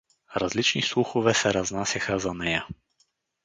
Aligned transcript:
Различни 0.35 0.81
слухове 0.81 1.33
се 1.33 1.53
разнасяха 1.53 2.19
за 2.19 2.33
нея. 2.33 2.67